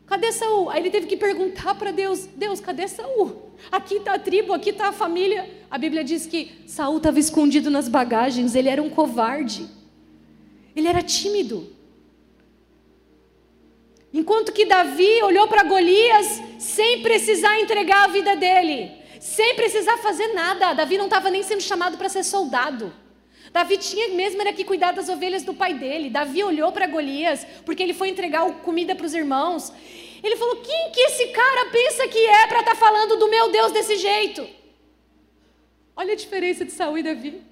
[0.07, 0.69] Cadê Saul?
[0.71, 3.42] Aí ele teve que perguntar para Deus: Deus, cadê Saul?
[3.71, 5.49] Aqui está a tribo, aqui está a família.
[5.71, 9.67] A Bíblia diz que Saul estava escondido nas bagagens, ele era um covarde.
[10.75, 11.71] Ele era tímido.
[14.13, 20.35] Enquanto que Davi olhou para Golias sem precisar entregar a vida dele, sem precisar fazer
[20.35, 20.75] nada.
[20.75, 22.93] Davi não estava nem sendo chamado para ser soldado.
[23.53, 26.09] Davi tinha mesmo era que cuidar das ovelhas do pai dele.
[26.09, 29.73] Davi olhou para Golias porque ele foi entregar comida para os irmãos.
[30.23, 33.51] Ele falou: Quem que esse cara pensa que é para estar tá falando do meu
[33.51, 34.49] Deus desse jeito?
[35.95, 37.43] Olha a diferença de Saul e Davi.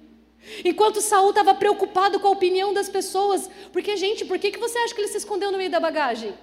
[0.65, 4.77] Enquanto Saul estava preocupado com a opinião das pessoas, porque, gente, por que, que você
[4.79, 6.33] acha que ele se escondeu no meio da bagagem?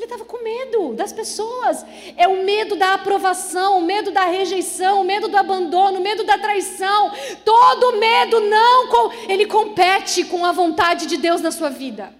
[0.00, 1.84] Ele estava com medo das pessoas.
[2.16, 6.24] É o medo da aprovação, o medo da rejeição, o medo do abandono, o medo
[6.24, 7.12] da traição.
[7.44, 12.14] Todo medo não, ele compete com a vontade de Deus na sua vida.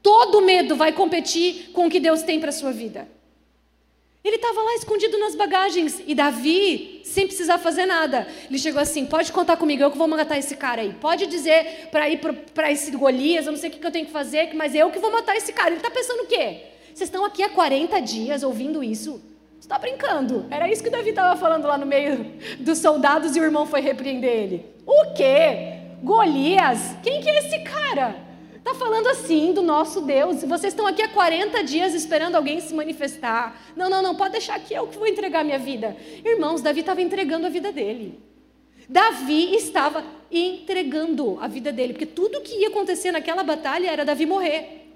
[0.00, 3.08] Todo medo vai competir com o que Deus tem para a sua vida.
[4.22, 6.00] Ele estava lá escondido nas bagagens.
[6.06, 10.06] E Davi, sem precisar fazer nada, ele chegou assim: pode contar comigo, eu que vou
[10.06, 10.94] matar esse cara aí.
[11.00, 12.20] Pode dizer para ir
[12.54, 15.00] para esse Golias, eu não sei o que eu tenho que fazer, mas eu que
[15.00, 15.70] vou matar esse cara.
[15.70, 16.71] Ele está pensando o quê?
[16.94, 19.20] Vocês estão aqui há 40 dias ouvindo isso?
[19.58, 20.46] Você está brincando?
[20.50, 23.80] Era isso que Davi estava falando lá no meio dos soldados e o irmão foi
[23.80, 24.66] repreender ele.
[24.84, 25.78] O quê?
[26.02, 26.96] Golias?
[27.02, 28.16] Quem que é esse cara?
[28.56, 30.42] Está falando assim do nosso Deus.
[30.42, 33.60] Vocês estão aqui há 40 dias esperando alguém se manifestar.
[33.76, 35.96] Não, não, não, pode deixar que eu que vou entregar a minha vida.
[36.24, 38.20] Irmãos, Davi estava entregando a vida dele.
[38.88, 44.26] Davi estava entregando a vida dele, porque tudo que ia acontecer naquela batalha era Davi
[44.26, 44.88] morrer.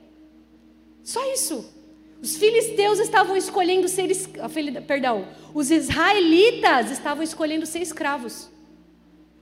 [1.02, 1.75] Só isso.
[2.22, 4.08] Os filisteus estavam escolhendo ser,
[4.86, 8.50] perdão, os israelitas estavam escolhendo ser escravos.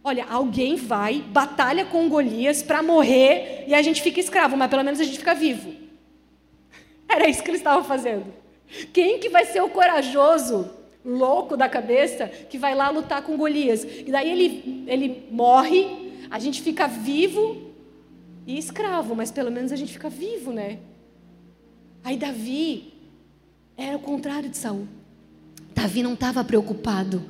[0.02, 4.84] Olha, alguém vai, batalha com Golias para morrer e a gente fica escravo, mas pelo
[4.84, 5.72] menos a gente fica vivo.
[7.08, 8.26] Era isso que eles estavam fazendo.
[8.92, 10.70] Quem que vai ser o corajoso,
[11.04, 13.84] louco da cabeça, que vai lá lutar com Golias?
[13.84, 17.72] E daí ele, ele morre, a gente fica vivo
[18.46, 20.80] e escravo, mas pelo menos a gente fica vivo, né?
[22.04, 22.92] Aí Davi
[23.78, 24.86] era o contrário de Saul.
[25.74, 27.24] Davi não estava preocupado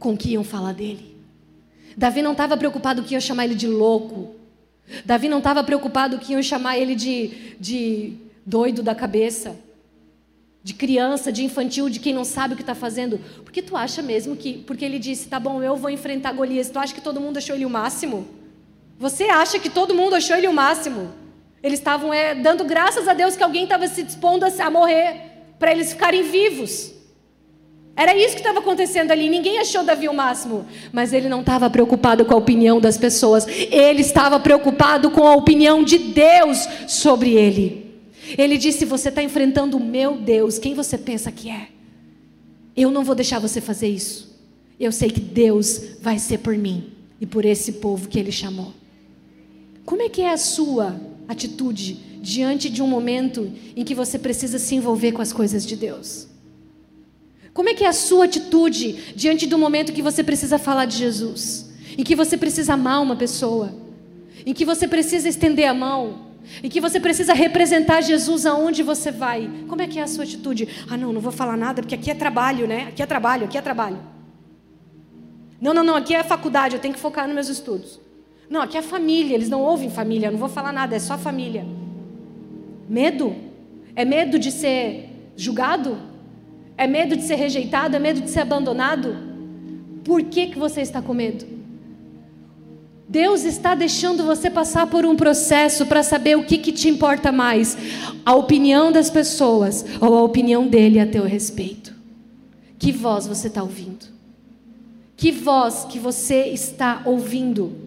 [0.00, 1.16] com o que iam falar dele.
[1.96, 4.34] Davi não estava preocupado que iam chamar ele de louco.
[5.04, 9.56] Davi não estava preocupado que iam chamar ele de, de doido da cabeça,
[10.62, 13.20] de criança, de infantil, de quem não sabe o que está fazendo.
[13.44, 16.80] Porque tu acha mesmo que, porque ele disse, tá bom, eu vou enfrentar Golias, tu
[16.80, 18.26] acha que todo mundo achou ele o máximo?
[18.98, 21.12] Você acha que todo mundo achou ele o máximo?
[21.66, 25.16] Eles estavam é, dando graças a Deus que alguém estava se dispondo a, morrer,
[25.58, 26.92] para eles ficarem vivos.
[27.96, 29.28] Era isso que estava acontecendo ali.
[29.28, 30.64] Ninguém achou Davi o máximo.
[30.92, 33.48] Mas ele não estava preocupado com a opinião das pessoas.
[33.48, 38.00] Ele estava preocupado com a opinião de Deus sobre ele.
[38.38, 40.60] Ele disse: Você está enfrentando o meu Deus.
[40.60, 41.66] Quem você pensa que é?
[42.76, 44.40] Eu não vou deixar você fazer isso.
[44.78, 48.72] Eu sei que Deus vai ser por mim e por esse povo que ele chamou.
[49.84, 50.94] Como é que é a sua
[51.28, 55.76] atitude diante de um momento em que você precisa se envolver com as coisas de
[55.76, 56.28] Deus?
[57.52, 60.96] Como é que é a sua atitude diante do momento que você precisa falar de
[60.98, 61.72] Jesus?
[61.96, 63.72] Em que você precisa amar uma pessoa?
[64.44, 66.26] Em que você precisa estender a mão?
[66.62, 69.50] Em que você precisa representar Jesus aonde você vai?
[69.68, 70.68] Como é que é a sua atitude?
[70.88, 72.88] Ah, não, não vou falar nada porque aqui é trabalho, né?
[72.88, 73.98] Aqui é trabalho, aqui é trabalho.
[75.60, 77.98] Não, não, não, aqui é a faculdade, eu tenho que focar nos meus estudos.
[78.48, 81.18] Não, aqui é família, eles não ouvem família, eu não vou falar nada, é só
[81.18, 81.66] família.
[82.88, 83.34] Medo?
[83.94, 85.98] É medo de ser julgado?
[86.76, 87.96] É medo de ser rejeitado?
[87.96, 89.16] É medo de ser abandonado?
[90.04, 91.56] Por que, que você está com medo?
[93.08, 97.30] Deus está deixando você passar por um processo para saber o que, que te importa
[97.30, 97.76] mais:
[98.24, 101.94] a opinião das pessoas ou a opinião dele a teu respeito.
[102.78, 104.06] Que voz você está ouvindo?
[105.16, 107.85] Que voz que você está ouvindo?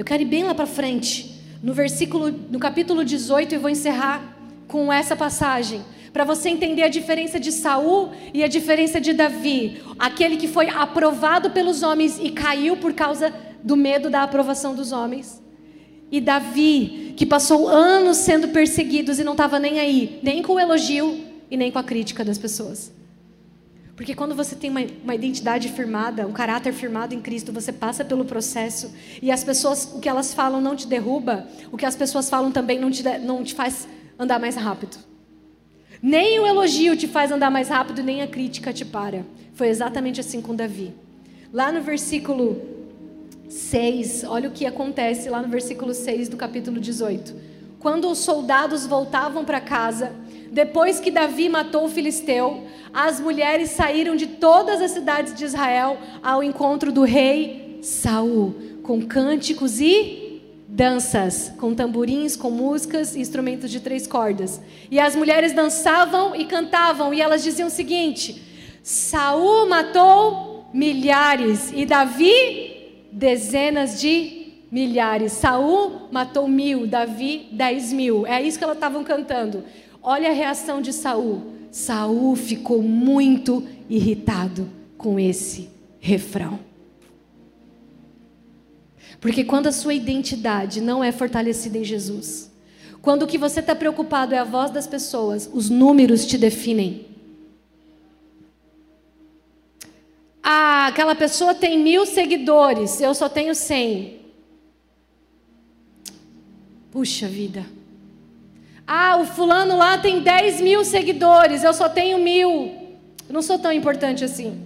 [0.00, 4.34] Eu quero ir bem lá para frente, no versículo, no capítulo 18, eu vou encerrar
[4.66, 9.82] com essa passagem para você entender a diferença de Saul e a diferença de Davi,
[9.98, 13.30] aquele que foi aprovado pelos homens e caiu por causa
[13.62, 15.42] do medo da aprovação dos homens.
[16.10, 20.58] E Davi, que passou anos sendo perseguidos e não estava nem aí, nem com o
[20.58, 22.90] elogio e nem com a crítica das pessoas.
[24.00, 28.02] Porque quando você tem uma, uma, identidade firmada, um caráter firmado em Cristo, você passa
[28.02, 28.90] pelo processo
[29.20, 32.50] e as pessoas, o que elas falam não te derruba, o que as pessoas falam
[32.50, 33.86] também não te, não te faz
[34.18, 34.96] andar mais rápido.
[36.02, 39.26] Nem o elogio te faz andar mais rápido, nem a crítica te para.
[39.52, 40.94] Foi exatamente assim com Davi.
[41.52, 42.58] Lá no versículo
[43.50, 47.34] 6, olha o que acontece lá no versículo 6 do capítulo 18.
[47.78, 50.10] Quando os soldados voltavam para casa,
[50.50, 55.98] depois que Davi matou o filisteu, as mulheres saíram de todas as cidades de Israel
[56.22, 63.70] ao encontro do rei Saul, com cânticos e danças, com tamborins, com músicas e instrumentos
[63.70, 64.60] de três cordas.
[64.90, 68.42] E as mulheres dançavam e cantavam, e elas diziam o seguinte:
[68.82, 75.32] Saul matou milhares e Davi dezenas de milhares.
[75.32, 78.26] Saul matou mil, Davi dez mil.
[78.26, 79.64] É isso que elas estavam cantando.
[80.02, 81.42] Olha a reação de Saul.
[81.70, 85.70] Saul ficou muito irritado com esse
[86.00, 86.58] refrão.
[89.20, 92.50] Porque quando a sua identidade não é fortalecida em Jesus,
[93.02, 97.06] quando o que você está preocupado é a voz das pessoas, os números te definem.
[100.42, 104.20] Ah, aquela pessoa tem mil seguidores, eu só tenho cem.
[106.90, 107.64] Puxa vida.
[108.92, 112.72] Ah, o fulano lá tem 10 mil seguidores, eu só tenho mil.
[113.28, 114.60] Eu não sou tão importante assim.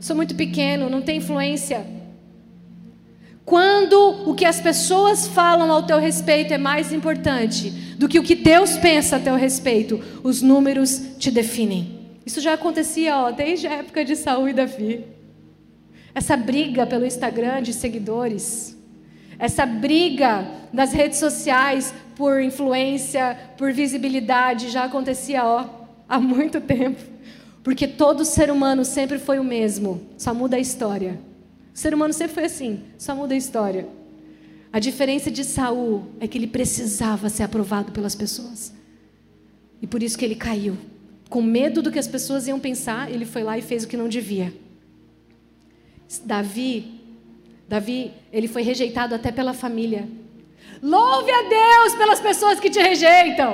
[0.00, 1.86] Sou muito pequeno, não tenho influência.
[3.44, 8.24] Quando o que as pessoas falam ao teu respeito é mais importante do que o
[8.24, 12.00] que Deus pensa a teu respeito, os números te definem.
[12.26, 15.04] Isso já acontecia ó, desde a época de Saul e Davi.
[16.12, 18.76] Essa briga pelo Instagram de seguidores,
[19.42, 25.68] essa briga nas redes sociais por influência, por visibilidade, já acontecia ó,
[26.08, 27.02] há muito tempo.
[27.60, 31.18] Porque todo ser humano sempre foi o mesmo, só muda a história.
[31.74, 33.88] O ser humano sempre foi assim, só muda a história.
[34.72, 38.72] A diferença de Saul é que ele precisava ser aprovado pelas pessoas.
[39.82, 40.76] E por isso que ele caiu.
[41.28, 43.96] Com medo do que as pessoas iam pensar, ele foi lá e fez o que
[43.96, 44.54] não devia.
[46.24, 47.01] Davi,
[47.72, 50.06] Davi, ele foi rejeitado até pela família.
[50.82, 53.50] Louve a Deus pelas pessoas que te rejeitam.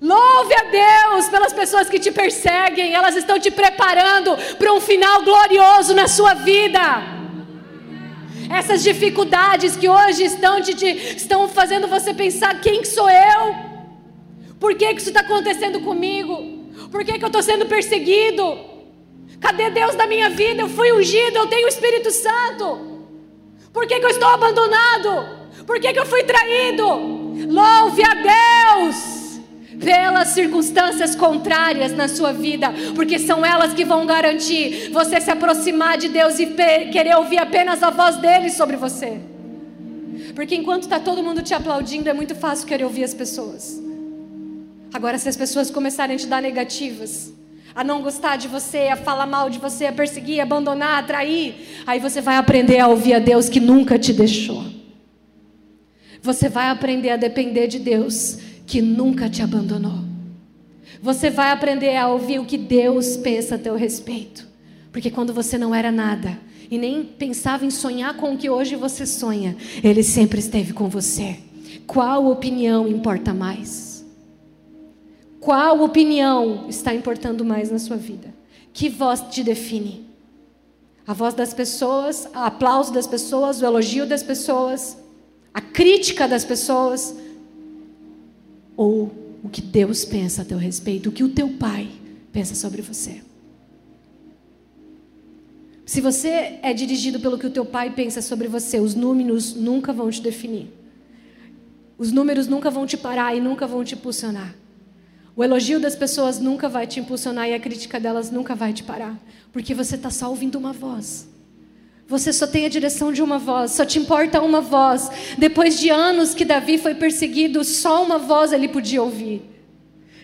[0.00, 5.24] Louve a Deus pelas pessoas que te perseguem, elas estão te preparando para um final
[5.24, 6.80] glorioso na sua vida.
[8.48, 10.86] Essas dificuldades que hoje estão, te, te,
[11.16, 13.56] estão fazendo você pensar: quem sou eu?
[14.60, 16.36] Por que, que isso está acontecendo comigo?
[16.92, 18.77] Por que, que eu estou sendo perseguido?
[19.40, 20.62] Cadê Deus da minha vida?
[20.62, 22.98] Eu fui ungido, eu tenho o Espírito Santo.
[23.72, 25.38] Por que, que eu estou abandonado?
[25.66, 26.84] Por que, que eu fui traído?
[27.48, 29.18] Louve a Deus
[29.78, 35.96] pelas circunstâncias contrárias na sua vida, porque são elas que vão garantir você se aproximar
[35.96, 36.46] de Deus e
[36.92, 39.20] querer ouvir apenas a voz dele sobre você.
[40.34, 43.80] Porque enquanto está todo mundo te aplaudindo, é muito fácil querer ouvir as pessoas.
[44.92, 47.32] Agora, se as pessoas começarem a te dar negativas,
[47.78, 51.02] a não gostar de você, a falar mal de você, a perseguir, a abandonar, a
[51.04, 51.54] trair.
[51.86, 54.64] Aí você vai aprender a ouvir a Deus que nunca te deixou.
[56.20, 60.00] Você vai aprender a depender de Deus que nunca te abandonou.
[61.00, 64.44] Você vai aprender a ouvir o que Deus pensa a teu respeito.
[64.90, 66.36] Porque quando você não era nada
[66.68, 70.88] e nem pensava em sonhar com o que hoje você sonha, Ele sempre esteve com
[70.88, 71.36] você.
[71.86, 73.87] Qual opinião importa mais?
[75.40, 78.34] Qual opinião está importando mais na sua vida?
[78.72, 80.06] Que voz te define?
[81.06, 84.98] A voz das pessoas, o aplauso das pessoas, o elogio das pessoas,
[85.54, 87.14] a crítica das pessoas?
[88.76, 89.10] Ou
[89.42, 91.88] o que Deus pensa a teu respeito, o que o teu pai
[92.32, 93.22] pensa sobre você?
[95.86, 99.90] Se você é dirigido pelo que o teu pai pensa sobre você, os números nunca
[99.90, 100.70] vão te definir.
[101.96, 104.54] Os números nunca vão te parar e nunca vão te impulsionar.
[105.38, 108.82] O elogio das pessoas nunca vai te impulsionar e a crítica delas nunca vai te
[108.82, 109.16] parar,
[109.52, 111.28] porque você está só ouvindo uma voz.
[112.08, 115.08] Você só tem a direção de uma voz, só te importa uma voz.
[115.38, 119.40] Depois de anos que Davi foi perseguido, só uma voz ele podia ouvir.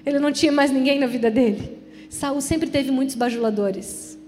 [0.05, 1.79] Ele não tinha mais ninguém na vida dele.
[2.11, 4.19] Saul sempre teve muitos bajuladores.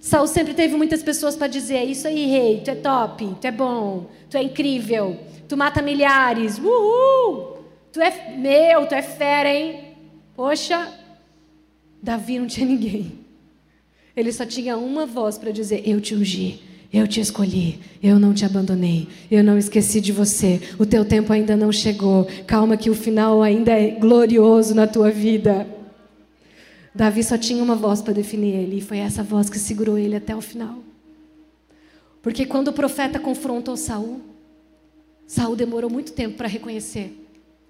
[0.00, 3.50] Saul sempre teve muitas pessoas para dizer: Isso aí, rei, tu é top, tu é
[3.50, 7.58] bom, tu é incrível, tu mata milhares, uhul,
[7.92, 9.85] tu é meu, tu é fera, hein?
[10.36, 10.92] Poxa,
[12.02, 13.12] Davi não tinha ninguém.
[14.14, 16.60] Ele só tinha uma voz para dizer: Eu te ungi,
[16.92, 21.32] eu te escolhi, eu não te abandonei, eu não esqueci de você, o teu tempo
[21.32, 22.26] ainda não chegou.
[22.46, 25.66] Calma, que o final ainda é glorioso na tua vida.
[26.94, 30.16] Davi só tinha uma voz para definir ele, e foi essa voz que segurou ele
[30.16, 30.78] até o final.
[32.20, 34.20] Porque quando o profeta confrontou Saul,
[35.26, 37.26] Saul demorou muito tempo para reconhecer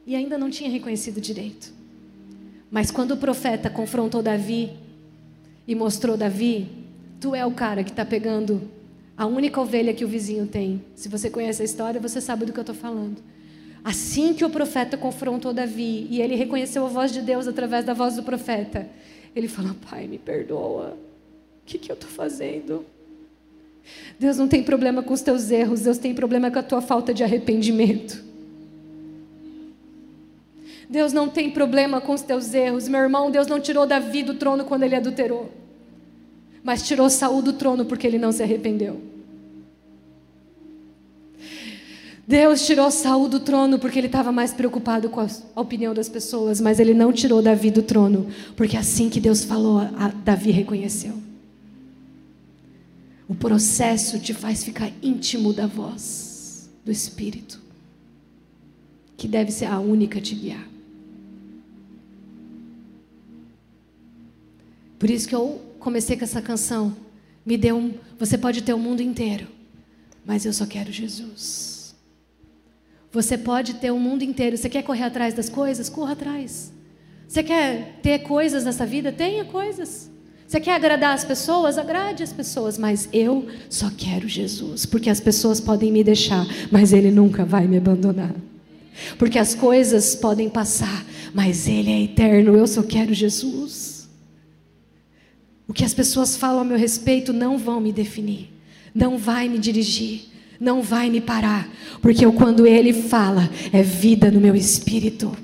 [0.06, 1.75] e ainda não tinha reconhecido direito.
[2.70, 4.72] Mas quando o profeta confrontou Davi
[5.66, 6.68] e mostrou Davi,
[7.20, 8.70] tu é o cara que está pegando
[9.16, 10.84] a única ovelha que o vizinho tem.
[10.94, 13.16] Se você conhece a história, você sabe do que eu estou falando.
[13.82, 17.94] Assim que o profeta confrontou Davi e ele reconheceu a voz de Deus através da
[17.94, 18.88] voz do profeta,
[19.34, 20.96] ele falou: Pai, me perdoa.
[21.62, 22.84] O que, que eu estou fazendo?
[24.18, 27.14] Deus não tem problema com os teus erros, Deus tem problema com a tua falta
[27.14, 28.25] de arrependimento.
[30.88, 33.30] Deus não tem problema com os teus erros, meu irmão.
[33.30, 35.50] Deus não tirou Davi do trono quando ele adulterou,
[36.62, 39.00] mas tirou Saul do trono porque ele não se arrependeu.
[42.28, 46.60] Deus tirou Saul do trono porque ele estava mais preocupado com a opinião das pessoas,
[46.60, 48.26] mas ele não tirou Davi do trono,
[48.56, 49.80] porque assim que Deus falou,
[50.24, 51.14] Davi reconheceu.
[53.28, 57.60] O processo te faz ficar íntimo da voz do Espírito,
[59.16, 60.75] que deve ser a única a te guiar.
[64.98, 66.96] Por isso que eu comecei com essa canção.
[67.44, 69.46] Me deu um, você pode ter o mundo inteiro,
[70.24, 71.94] mas eu só quero Jesus.
[73.12, 74.56] Você pode ter o mundo inteiro.
[74.56, 75.88] Você quer correr atrás das coisas?
[75.88, 76.72] Corra atrás.
[77.26, 79.10] Você quer ter coisas nessa vida?
[79.10, 80.10] Tenha coisas.
[80.46, 81.78] Você quer agradar as pessoas?
[81.78, 86.92] Agrade as pessoas, mas eu só quero Jesus, porque as pessoas podem me deixar, mas
[86.92, 88.34] Ele nunca vai me abandonar.
[89.18, 93.85] Porque as coisas podem passar, mas Ele é eterno, eu só quero Jesus.
[95.68, 98.52] O que as pessoas falam a meu respeito não vão me definir,
[98.94, 100.22] não vai me dirigir,
[100.60, 101.68] não vai me parar,
[102.00, 105.36] porque eu, quando Ele fala, é vida no meu espírito.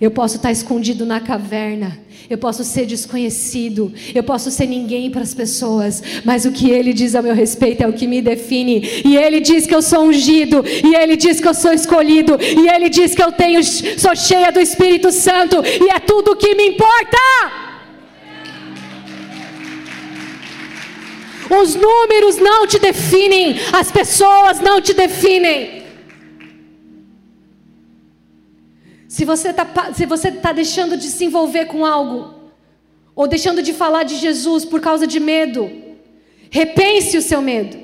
[0.00, 5.20] Eu posso estar escondido na caverna, eu posso ser desconhecido, eu posso ser ninguém para
[5.20, 8.82] as pessoas, mas o que Ele diz a meu respeito é o que me define.
[9.04, 12.68] E Ele diz que eu sou ungido, e Ele diz que eu sou escolhido, e
[12.68, 16.54] Ele diz que eu tenho, sou cheia do Espírito Santo, e é tudo o que
[16.54, 17.63] me importa.
[21.50, 25.84] Os números não te definem, as pessoas não te definem.
[29.08, 32.34] Se você está tá deixando de se envolver com algo,
[33.14, 35.70] ou deixando de falar de Jesus por causa de medo,
[36.50, 37.78] repense o seu medo,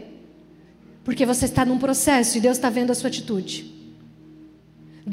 [1.05, 3.73] porque você está num processo e Deus está vendo a sua atitude.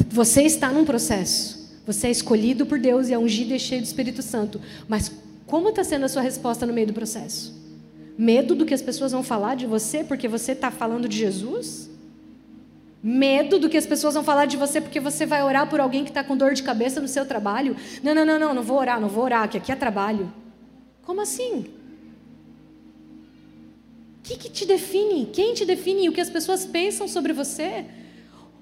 [0.09, 1.57] Você está num processo.
[1.85, 4.59] Você é escolhido por Deus e é ungido e cheio do Espírito Santo.
[4.87, 5.11] Mas
[5.45, 7.55] como está sendo a sua resposta no meio do processo?
[8.17, 11.87] Medo do que as pessoas vão falar de você porque você está falando de Jesus?
[13.03, 16.03] Medo do que as pessoas vão falar de você porque você vai orar por alguém
[16.03, 17.75] que está com dor de cabeça no seu trabalho?
[18.01, 20.33] Não, não, não, não, não vou orar, não vou orar, que aqui é trabalho.
[21.03, 21.67] Como assim?
[24.17, 25.27] O que, que te define?
[25.27, 26.09] Quem te define?
[26.09, 27.85] O que as pessoas pensam sobre você?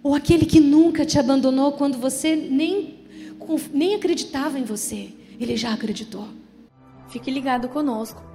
[0.03, 2.99] Ou aquele que nunca te abandonou quando você nem,
[3.73, 5.13] nem acreditava em você?
[5.39, 6.27] Ele já acreditou.
[7.07, 8.34] Fique ligado conosco.